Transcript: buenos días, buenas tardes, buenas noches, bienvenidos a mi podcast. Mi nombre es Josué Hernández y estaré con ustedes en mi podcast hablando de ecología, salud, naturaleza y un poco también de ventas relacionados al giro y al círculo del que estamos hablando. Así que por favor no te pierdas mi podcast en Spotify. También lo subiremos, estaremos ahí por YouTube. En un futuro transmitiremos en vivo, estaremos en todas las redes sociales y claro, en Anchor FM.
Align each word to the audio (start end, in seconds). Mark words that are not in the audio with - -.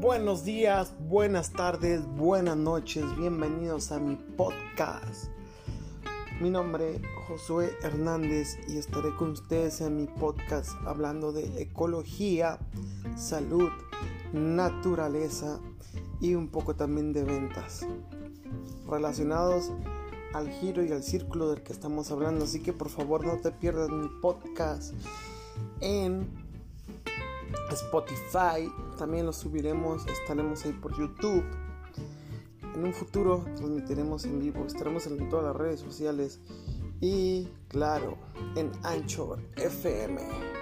buenos 0.00 0.44
días, 0.44 0.94
buenas 0.98 1.52
tardes, 1.52 2.06
buenas 2.16 2.56
noches, 2.56 3.04
bienvenidos 3.18 3.92
a 3.92 3.98
mi 3.98 4.16
podcast. 4.16 5.26
Mi 6.40 6.48
nombre 6.48 6.96
es 6.96 7.02
Josué 7.28 7.70
Hernández 7.82 8.56
y 8.66 8.78
estaré 8.78 9.14
con 9.16 9.32
ustedes 9.32 9.82
en 9.82 9.98
mi 9.98 10.06
podcast 10.06 10.70
hablando 10.86 11.32
de 11.32 11.60
ecología, 11.60 12.58
salud, 13.14 13.68
naturaleza 14.32 15.60
y 16.18 16.34
un 16.34 16.48
poco 16.48 16.74
también 16.74 17.12
de 17.12 17.24
ventas 17.24 17.86
relacionados 18.88 19.70
al 20.32 20.48
giro 20.48 20.82
y 20.82 20.92
al 20.92 21.02
círculo 21.02 21.50
del 21.50 21.62
que 21.62 21.74
estamos 21.74 22.10
hablando. 22.10 22.46
Así 22.46 22.62
que 22.62 22.72
por 22.72 22.88
favor 22.88 23.26
no 23.26 23.36
te 23.36 23.50
pierdas 23.50 23.90
mi 23.90 24.08
podcast 24.22 24.94
en 25.82 26.39
Spotify. 27.74 28.70
También 28.98 29.26
lo 29.26 29.32
subiremos, 29.32 30.06
estaremos 30.06 30.64
ahí 30.64 30.72
por 30.72 30.96
YouTube. 30.96 31.44
En 32.74 32.84
un 32.84 32.92
futuro 32.92 33.44
transmitiremos 33.56 34.24
en 34.24 34.40
vivo, 34.40 34.64
estaremos 34.64 35.06
en 35.06 35.28
todas 35.28 35.44
las 35.46 35.56
redes 35.56 35.80
sociales 35.80 36.40
y 37.00 37.48
claro, 37.68 38.16
en 38.56 38.70
Anchor 38.84 39.40
FM. 39.56 40.59